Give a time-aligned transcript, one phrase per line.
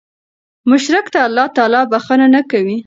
[0.69, 2.77] مشرک ته الله تعالی بخښنه نه کوي